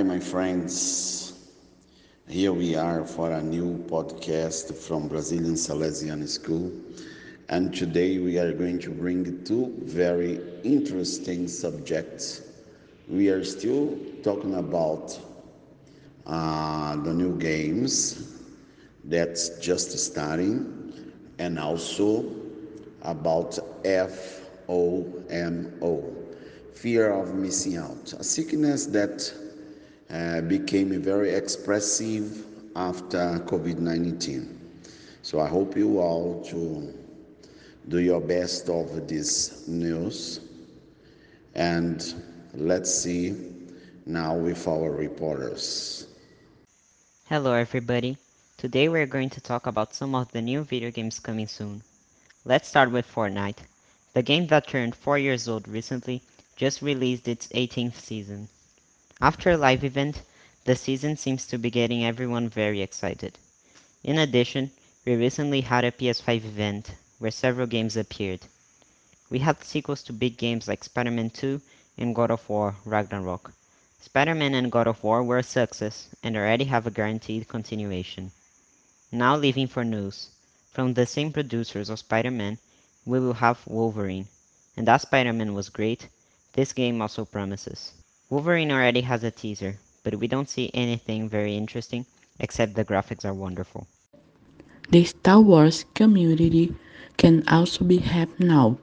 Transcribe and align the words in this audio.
Hi, 0.00 0.04
my 0.04 0.18
friends. 0.18 1.34
Here 2.26 2.54
we 2.54 2.74
are 2.74 3.04
for 3.04 3.32
a 3.32 3.42
new 3.42 3.76
podcast 3.86 4.74
from 4.74 5.08
Brazilian 5.08 5.56
Salesian 5.56 6.26
School. 6.26 6.72
And 7.50 7.74
today 7.74 8.16
we 8.16 8.38
are 8.38 8.50
going 8.54 8.78
to 8.78 8.88
bring 8.88 9.44
two 9.44 9.74
very 9.82 10.40
interesting 10.64 11.48
subjects. 11.48 12.40
We 13.10 13.28
are 13.28 13.44
still 13.44 13.98
talking 14.22 14.54
about 14.54 15.20
uh, 16.24 16.96
the 16.96 17.12
new 17.12 17.36
games 17.36 18.38
that's 19.04 19.50
just 19.58 19.98
starting 19.98 20.94
and 21.38 21.58
also 21.58 22.24
about 23.02 23.58
FOMO, 23.84 25.04
fear 26.72 27.12
of 27.12 27.34
missing 27.34 27.76
out, 27.76 28.14
a 28.14 28.24
sickness 28.24 28.86
that 28.86 29.30
uh, 30.12 30.40
became 30.42 31.00
very 31.00 31.30
expressive 31.30 32.44
after 32.76 33.38
COVID-19. 33.46 34.56
So 35.22 35.40
I 35.40 35.48
hope 35.48 35.76
you 35.76 35.98
all 36.00 36.42
to 36.50 36.92
do 37.88 37.98
your 37.98 38.20
best 38.20 38.68
of 38.68 39.08
this 39.08 39.66
news 39.68 40.40
and 41.54 42.14
let's 42.54 42.92
see 42.92 43.34
now 44.06 44.36
with 44.36 44.66
our 44.66 44.90
reporters. 44.90 46.06
Hello 47.28 47.52
everybody. 47.52 48.16
Today 48.56 48.88
we're 48.88 49.06
going 49.06 49.30
to 49.30 49.40
talk 49.40 49.66
about 49.66 49.94
some 49.94 50.14
of 50.14 50.30
the 50.32 50.42
new 50.42 50.64
video 50.64 50.90
games 50.90 51.20
coming 51.20 51.46
soon. 51.46 51.82
Let's 52.44 52.68
start 52.68 52.90
with 52.90 53.06
Fortnite. 53.06 53.58
The 54.14 54.22
game 54.22 54.46
that 54.48 54.66
turned 54.66 54.96
4 54.96 55.18
years 55.18 55.48
old 55.48 55.68
recently 55.68 56.22
just 56.56 56.82
released 56.82 57.28
its 57.28 57.46
18th 57.48 57.94
season. 57.94 58.48
After 59.22 59.50
a 59.50 59.58
live 59.58 59.84
event, 59.84 60.22
the 60.64 60.74
season 60.74 61.18
seems 61.18 61.46
to 61.48 61.58
be 61.58 61.70
getting 61.70 62.06
everyone 62.06 62.48
very 62.48 62.80
excited. 62.80 63.36
In 64.02 64.18
addition, 64.18 64.70
we 65.04 65.14
recently 65.14 65.60
had 65.60 65.84
a 65.84 65.92
PS5 65.92 66.36
event 66.46 66.92
where 67.18 67.30
several 67.30 67.66
games 67.66 67.98
appeared. 67.98 68.40
We 69.28 69.40
had 69.40 69.62
sequels 69.62 70.02
to 70.04 70.14
big 70.14 70.38
games 70.38 70.66
like 70.66 70.84
Spider-Man 70.84 71.30
2 71.30 71.60
and 71.98 72.14
God 72.14 72.30
of 72.30 72.48
War 72.48 72.76
Ragnarok. 72.86 73.52
Spider-Man 74.00 74.54
and 74.54 74.72
God 74.72 74.86
of 74.86 75.04
War 75.04 75.22
were 75.22 75.36
a 75.36 75.42
success 75.42 76.08
and 76.22 76.34
already 76.34 76.64
have 76.64 76.86
a 76.86 76.90
guaranteed 76.90 77.46
continuation. 77.46 78.32
Now 79.12 79.36
leaving 79.36 79.66
for 79.66 79.84
news. 79.84 80.30
From 80.72 80.94
the 80.94 81.04
same 81.04 81.30
producers 81.30 81.90
of 81.90 81.98
Spider-Man, 81.98 82.56
we 83.04 83.20
will 83.20 83.34
have 83.34 83.66
Wolverine. 83.66 84.28
And 84.78 84.88
as 84.88 85.02
Spider-Man 85.02 85.52
was 85.52 85.68
great, 85.68 86.08
this 86.54 86.72
game 86.72 87.02
also 87.02 87.26
promises. 87.26 87.92
Wolverine 88.30 88.70
already 88.70 89.00
has 89.00 89.24
a 89.24 89.32
teaser, 89.32 89.80
but 90.04 90.14
we 90.14 90.28
don't 90.28 90.48
see 90.48 90.70
anything 90.72 91.28
very 91.28 91.56
interesting 91.56 92.06
except 92.38 92.76
the 92.76 92.84
graphics 92.84 93.24
are 93.24 93.34
wonderful. 93.34 93.88
The 94.90 95.02
Star 95.02 95.40
Wars 95.40 95.84
community 95.96 96.72
can 97.16 97.42
also 97.48 97.84
be 97.84 97.96
happy 97.96 98.44
now. 98.44 98.78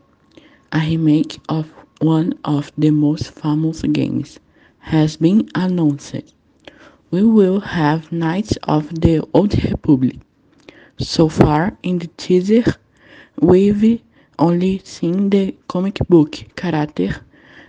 A 0.73 0.80
remake 0.80 1.39
of 1.48 1.72
one 2.02 2.34
of 2.44 2.73
the 2.78 2.92
most 2.92 3.31
famous 3.31 3.84
games 3.84 4.38
has 4.80 5.16
been 5.16 5.50
announced. 5.56 6.34
We 7.09 7.23
will 7.23 7.61
have 7.61 8.11
Knights 8.11 8.58
of 8.64 9.00
the 9.00 9.26
Old 9.34 9.64
Republic. 9.64 10.17
So 11.00 11.30
far 11.30 11.78
in 11.84 12.00
the 12.00 12.08
teaser, 12.17 12.66
we've 13.39 14.02
only 14.38 14.80
seen 14.80 15.30
the 15.30 15.56
comic 15.70 16.00
book 16.09 16.36
character 16.58 17.22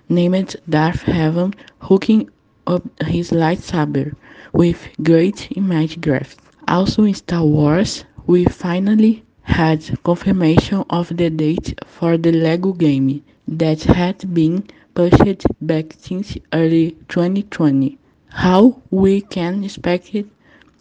named 0.08 0.56
Darth 0.68 1.04
Revan 1.04 1.54
hooking 1.80 2.28
up 2.66 2.82
his 3.02 3.30
lightsaber 3.30 4.14
with 4.52 4.88
great 5.02 5.48
image 5.56 6.00
graphics. 6.00 6.36
Also 6.66 7.04
in 7.04 7.14
Star 7.14 7.44
Wars, 7.44 8.04
we 8.26 8.44
finally 8.44 9.22
had 9.42 9.82
confirmation 10.04 10.84
of 10.90 11.16
the 11.16 11.30
date 11.30 11.78
for 11.86 12.16
the 12.16 12.32
Lego 12.32 12.72
game 12.72 13.22
that 13.46 13.82
had 13.84 14.34
been 14.34 14.64
pushed 14.94 15.44
back 15.60 15.94
since 15.98 16.36
early 16.52 16.96
2020. 17.08 17.98
How 18.28 18.82
we 18.90 19.20
can 19.22 19.64
expect 19.64 20.14
it 20.14 20.26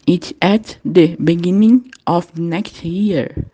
It's 0.07 0.33
at 0.41 0.77
the 0.85 1.16
beginning 1.17 1.91
of 2.07 2.37
next 2.37 2.83
year. 2.83 3.45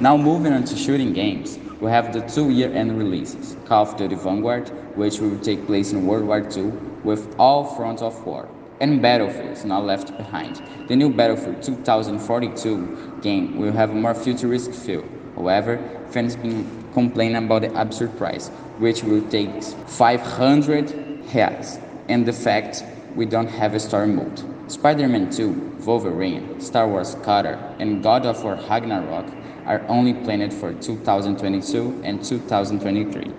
Now 0.00 0.16
moving 0.16 0.52
on 0.52 0.64
to 0.64 0.76
shooting 0.76 1.12
games, 1.12 1.58
we 1.80 1.90
have 1.90 2.12
the 2.12 2.20
two 2.22 2.50
year-end 2.50 2.98
releases, 2.98 3.56
Call 3.66 3.82
of 3.86 3.96
Duty 3.96 4.14
Vanguard, 4.14 4.68
which 4.96 5.18
will 5.18 5.38
take 5.40 5.66
place 5.66 5.92
in 5.92 6.06
World 6.06 6.24
War 6.24 6.40
II 6.40 6.72
with 7.02 7.34
all 7.38 7.74
fronts 7.76 8.02
of 8.02 8.24
war, 8.24 8.48
and 8.80 9.02
Battlefield 9.02 9.64
Not 9.64 9.84
Left 9.84 10.16
Behind. 10.16 10.62
The 10.88 10.96
new 10.96 11.10
Battlefield 11.12 11.62
2042 11.62 13.20
game 13.22 13.56
will 13.56 13.72
have 13.72 13.90
a 13.90 13.94
more 13.94 14.14
futuristic 14.14 14.74
feel. 14.74 15.04
However, 15.34 15.78
fans 16.10 16.36
been 16.36 16.84
complaining 16.92 17.44
about 17.44 17.62
the 17.62 17.80
absurd 17.80 18.16
price, 18.16 18.48
which 18.78 19.02
will 19.02 19.22
take 19.28 19.62
500 19.62 20.86
reais, 21.26 21.80
and 22.08 22.24
the 22.24 22.32
fact 22.32 22.84
we 23.16 23.26
don't 23.26 23.48
have 23.48 23.74
a 23.74 23.80
story 23.80 24.06
mode. 24.06 24.42
Spider-Man 24.70 25.30
2, 25.30 25.50
Wolverine, 25.84 26.60
Star 26.60 26.88
Wars 26.88 27.16
KOTOR, 27.16 27.58
and 27.78 28.02
God 28.02 28.24
of 28.24 28.42
War 28.42 28.58
Ragnarok 28.68 29.26
are 29.66 29.80
only 29.88 30.12
planned 30.12 30.52
for 30.52 30.74
2022 30.74 32.02
and 32.04 32.22
2023. 32.22 33.32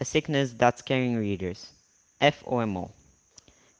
A 0.00 0.04
sickness 0.04 0.52
that's 0.52 0.80
scaring 0.80 1.16
readers. 1.16 1.70
FOMO. 2.20 2.90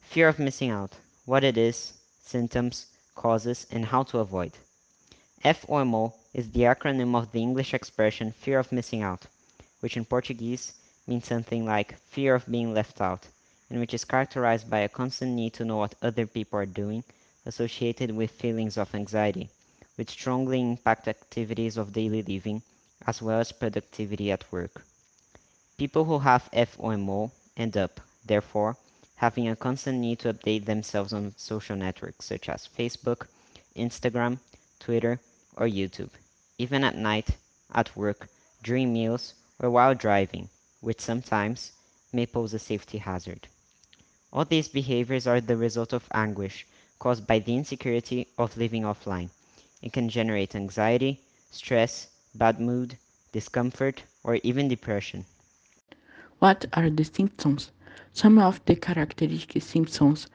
Fear 0.03 0.29
of 0.29 0.39
missing 0.39 0.71
out. 0.71 0.93
What 1.25 1.43
it 1.43 1.59
is, 1.59 1.95
symptoms, 2.25 2.87
causes, 3.17 3.67
and 3.73 3.85
how 3.85 4.05
to 4.05 4.19
avoid. 4.19 4.53
FOMO 5.45 6.13
is 6.33 6.51
the 6.51 6.61
acronym 6.61 7.17
of 7.17 7.33
the 7.33 7.43
English 7.43 7.75
expression 7.75 8.31
fear 8.31 8.61
of 8.61 8.71
missing 8.71 9.03
out, 9.03 9.27
which 9.81 9.97
in 9.97 10.05
Portuguese 10.05 10.75
means 11.09 11.27
something 11.27 11.67
like 11.67 11.99
fear 12.11 12.37
of 12.37 12.51
being 12.51 12.73
left 12.73 13.01
out, 13.01 13.27
and 13.69 13.81
which 13.81 13.95
is 13.95 14.05
characterized 14.05 14.71
by 14.71 14.81
a 14.81 14.89
constant 14.89 15.33
need 15.33 15.55
to 15.55 15.65
know 15.65 15.79
what 15.79 15.97
other 16.03 16.27
people 16.27 16.59
are 16.59 16.67
doing, 16.67 17.03
associated 17.47 18.13
with 18.13 18.31
feelings 18.31 18.77
of 18.79 18.95
anxiety 18.95 19.51
which 19.97 20.11
strongly 20.11 20.61
impact 20.61 21.07
activities 21.09 21.77
of 21.77 21.93
daily 21.93 22.23
living 22.23 22.63
as 23.07 23.21
well 23.21 23.41
as 23.41 23.53
productivity 23.53 24.31
at 24.31 24.51
work. 24.53 24.85
People 25.77 26.05
who 26.05 26.19
have 26.19 26.51
FOMO 26.53 27.31
end 27.57 27.77
up, 27.77 28.01
therefore, 28.25 28.77
having 29.17 29.49
a 29.49 29.57
constant 29.57 29.99
need 29.99 30.19
to 30.21 30.33
update 30.33 30.65
themselves 30.65 31.13
on 31.13 31.35
social 31.37 31.77
networks 31.77 32.27
such 32.27 32.49
as 32.49 32.69
Facebook, 32.69 33.27
Instagram, 33.77 34.39
Twitter, 34.79 35.21
or 35.57 35.67
YouTube, 35.67 36.11
even 36.59 36.85
at 36.85 36.97
night, 36.97 37.37
at 37.73 37.95
work, 37.97 38.29
during 38.63 38.93
meals, 38.93 39.35
or 39.59 39.71
while 39.71 39.95
driving, 39.95 40.49
which 40.81 41.01
sometimes 41.01 41.73
may 42.13 42.27
pose 42.27 42.55
a 42.55 42.59
safety 42.59 42.99
hazard. 42.99 43.49
All 44.33 44.45
these 44.45 44.69
behaviors 44.69 45.27
are 45.27 45.41
the 45.41 45.57
result 45.57 45.93
of 45.93 46.09
anguish 46.13 46.67
caused 46.99 47.27
by 47.27 47.41
the 47.41 47.55
insecurity 47.55 48.29
of 48.39 48.57
living 48.57 48.83
offline 48.83 49.31
it 49.83 49.93
can 49.93 50.09
generate 50.09 50.55
anxiety, 50.55 51.21
stress, 51.51 52.09
bad 52.35 52.61
mood, 52.61 52.97
discomfort, 53.33 54.05
or 54.23 54.37
even 54.45 54.69
depression. 54.69 55.25
What 56.39 56.67
are 56.73 56.89
the 56.89 57.05
symptoms? 57.05 57.73
Some 58.13 58.39
of 58.39 58.65
the 58.65 58.77
characteristic 58.77 59.63
symptoms 59.63 60.29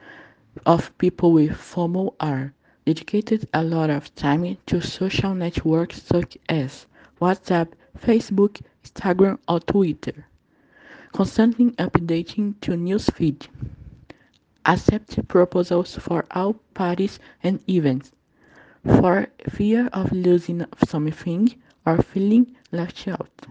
of 0.66 0.96
people 0.98 1.32
with 1.32 1.52
FOMO 1.52 2.14
are 2.20 2.52
dedicated 2.84 3.48
a 3.54 3.64
lot 3.64 3.90
of 3.90 4.14
time 4.14 4.58
to 4.66 4.80
social 4.80 5.34
networks 5.34 6.02
such 6.02 6.36
as 6.48 6.86
WhatsApp, 7.20 7.68
Facebook, 7.98 8.60
Instagram, 8.84 9.38
or 9.48 9.60
Twitter. 9.60 10.26
Constantly 11.12 11.70
updating 11.72 12.60
to 12.60 12.72
newsfeed. 12.72 13.46
Accept 14.66 15.26
proposals 15.28 15.96
for 15.96 16.26
all 16.30 16.54
parties 16.74 17.18
and 17.42 17.60
events 17.68 18.12
for 18.84 19.28
fear 19.48 19.88
of 19.92 20.12
losing 20.12 20.64
something 20.86 21.54
or 21.86 22.02
feeling 22.02 22.54
left 22.72 23.08
out. 23.08 23.46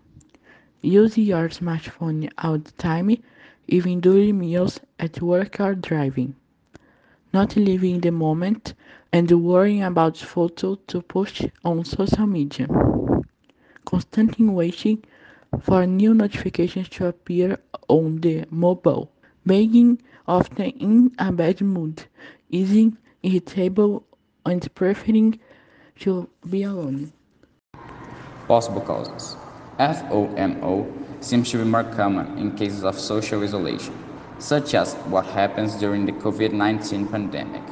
Use 0.81 1.17
your 1.17 1.49
smartphone 1.49 2.29
all 2.37 2.57
the 2.59 2.71
time, 2.71 3.15
even 3.67 3.99
during 3.99 4.39
meals 4.39 4.79
at 4.99 5.21
work 5.21 5.59
or 5.59 5.75
driving. 5.75 6.35
Not 7.33 7.55
living 7.55 7.99
the 8.01 8.11
moment 8.11 8.73
and 9.11 9.29
worrying 9.31 9.83
about 9.83 10.17
photos 10.17 10.79
to 10.87 11.01
post 11.01 11.47
on 11.63 11.83
social 11.85 12.25
media. 12.27 12.67
Constantly 13.85 14.47
waiting 14.47 15.03
for 15.61 15.85
new 15.85 16.13
notifications 16.13 16.89
to 16.89 17.07
appear 17.07 17.57
on 17.87 18.21
the 18.21 18.45
mobile. 18.49 19.11
Being 19.45 20.01
often 20.27 20.65
in 20.71 21.11
a 21.19 21.31
bad 21.31 21.61
mood, 21.61 22.05
easy, 22.49 22.93
irritable 23.23 24.06
and 24.47 24.73
preferring 24.75 25.39
to 25.99 26.29
be 26.49 26.63
alone. 26.63 27.11
Possible 28.47 28.81
causes 28.81 29.35
FOMO 29.79 30.85
seems 31.21 31.51
to 31.51 31.57
be 31.57 31.63
more 31.63 31.83
common 31.83 32.37
in 32.37 32.55
cases 32.55 32.83
of 32.83 32.97
social 32.97 33.43
isolation. 33.43 33.93
such 34.39 34.75
as 34.75 34.93
what 35.09 35.25
happens 35.25 35.75
during 35.75 36.05
the 36.05 36.11
COVID 36.11 36.53
19 36.53 37.07
pandemic, 37.07 37.63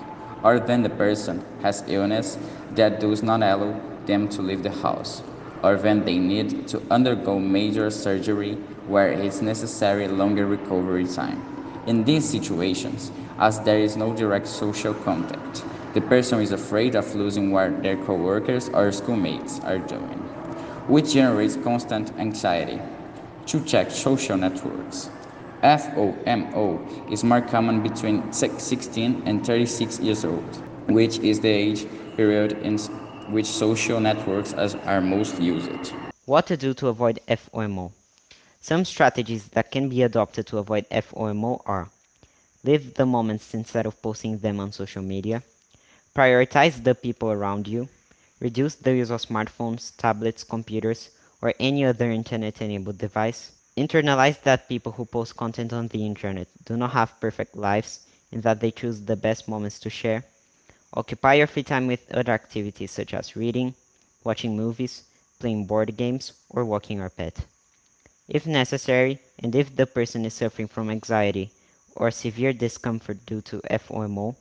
or 0.43 0.57
when 0.59 0.81
the 0.81 0.89
person 0.89 1.43
has 1.61 1.83
illness 1.87 2.37
that 2.73 2.99
does 2.99 3.21
not 3.21 3.41
allow 3.41 3.79
them 4.05 4.27
to 4.29 4.41
leave 4.41 4.63
the 4.63 4.71
house, 4.71 5.21
or 5.63 5.77
when 5.77 6.03
they 6.05 6.17
need 6.17 6.67
to 6.67 6.81
undergo 6.89 7.39
major 7.39 7.89
surgery 7.91 8.55
where 8.87 9.11
it 9.11 9.19
is 9.19 9.41
necessary 9.41 10.07
longer 10.07 10.45
recovery 10.47 11.05
time. 11.05 11.41
In 11.85 12.03
these 12.03 12.27
situations, 12.27 13.11
as 13.37 13.59
there 13.61 13.79
is 13.79 13.95
no 13.95 14.15
direct 14.15 14.47
social 14.47 14.93
contact, 14.93 15.63
the 15.95 16.01
person 16.01 16.41
is 16.41 16.51
afraid 16.51 16.93
of 16.93 17.15
losing 17.15 17.51
what 17.51 17.81
their 17.81 17.95
coworkers 17.95 18.67
or 18.67 18.91
schoolmates 18.91 19.61
are 19.61 19.79
doing, 19.79 20.19
which 20.87 21.13
generates 21.13 21.55
constant 21.55 22.11
anxiety. 22.19 22.81
To 23.45 23.63
check 23.63 23.89
social 23.91 24.35
networks, 24.35 25.09
FOMO 25.63 27.09
is 27.09 27.23
more 27.23 27.39
common 27.39 27.81
between 27.81 28.33
16 28.33 29.23
and 29.25 29.45
36 29.45 29.99
years 30.01 30.25
old, 30.25 30.61
which 30.87 31.19
is 31.19 31.39
the 31.39 31.47
age 31.47 31.87
period 32.17 32.51
in 32.61 32.77
which 33.27 33.45
social 33.45 34.01
networks 34.01 34.53
are 34.53 34.99
most 34.99 35.39
used. 35.39 35.93
What 36.25 36.45
to 36.47 36.57
do 36.57 36.73
to 36.73 36.89
avoid 36.89 37.21
FOMO? 37.29 37.93
Some 38.59 38.83
strategies 38.83 39.47
that 39.49 39.71
can 39.71 39.87
be 39.87 40.03
adopted 40.03 40.45
to 40.47 40.57
avoid 40.57 40.89
FOMO 40.89 41.61
are 41.65 41.87
live 42.65 42.95
the 42.95 43.05
moments 43.05 43.53
instead 43.53 43.85
of 43.85 44.01
posting 44.01 44.39
them 44.39 44.59
on 44.59 44.73
social 44.73 45.01
media, 45.01 45.41
prioritize 46.15 46.83
the 46.83 46.95
people 46.95 47.31
around 47.31 47.67
you, 47.67 47.87
reduce 48.39 48.75
the 48.75 48.95
use 48.95 49.11
of 49.11 49.21
smartphones, 49.21 49.95
tablets, 49.97 50.43
computers, 50.43 51.09
or 51.41 51.53
any 51.59 51.85
other 51.85 52.09
internet 52.09 52.61
enabled 52.61 52.97
device, 52.97 53.51
internalize 53.77 54.41
that 54.43 54.69
people 54.69 54.91
who 54.93 55.05
post 55.05 55.35
content 55.35 55.73
on 55.73 55.87
the 55.89 56.05
internet 56.05 56.47
do 56.65 56.77
not 56.77 56.91
have 56.91 57.19
perfect 57.19 57.55
lives 57.55 57.99
and 58.31 58.41
that 58.43 58.59
they 58.59 58.71
choose 58.71 59.01
the 59.01 59.15
best 59.15 59.47
moments 59.47 59.79
to 59.79 59.89
share, 59.89 60.23
occupy 60.93 61.33
your 61.35 61.47
free 61.47 61.63
time 61.63 61.87
with 61.87 62.11
other 62.13 62.31
activities 62.33 62.91
such 62.91 63.13
as 63.13 63.35
reading, 63.35 63.73
watching 64.23 64.55
movies, 64.55 65.03
playing 65.39 65.65
board 65.65 65.95
games, 65.97 66.33
or 66.49 66.65
walking 66.65 66.97
your 66.97 67.09
pet. 67.09 67.45
If 68.27 68.45
necessary, 68.47 69.19
and 69.39 69.55
if 69.55 69.75
the 69.75 69.85
person 69.85 70.25
is 70.25 70.33
suffering 70.33 70.67
from 70.67 70.89
anxiety 70.89 71.51
or 71.95 72.11
severe 72.11 72.53
discomfort 72.53 73.25
due 73.25 73.41
to 73.41 73.61
FOMO, 73.69 74.35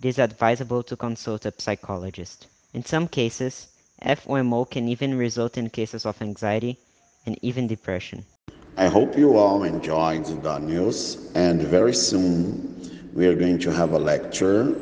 it 0.00 0.06
is 0.06 0.18
advisable 0.18 0.82
to 0.82 0.96
consult 0.96 1.44
a 1.44 1.52
psychologist. 1.58 2.46
In 2.72 2.82
some 2.82 3.06
cases, 3.06 3.68
FOMO 4.02 4.70
can 4.70 4.88
even 4.88 5.18
result 5.18 5.58
in 5.58 5.68
cases 5.68 6.06
of 6.06 6.22
anxiety 6.22 6.78
and 7.26 7.38
even 7.42 7.66
depression. 7.66 8.24
I 8.78 8.86
hope 8.86 9.18
you 9.18 9.36
all 9.36 9.62
enjoyed 9.64 10.24
the 10.24 10.58
news, 10.58 11.30
and 11.34 11.60
very 11.60 11.92
soon 11.92 12.90
we 13.12 13.26
are 13.26 13.34
going 13.34 13.58
to 13.58 13.72
have 13.72 13.92
a 13.92 13.98
lecture 13.98 14.74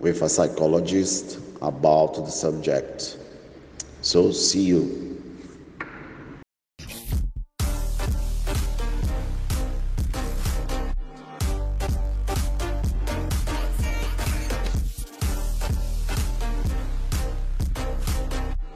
with 0.00 0.22
a 0.22 0.28
psychologist 0.28 1.38
about 1.60 2.14
the 2.14 2.30
subject. 2.30 3.18
So, 4.00 4.32
see 4.32 4.62
you. 4.62 5.11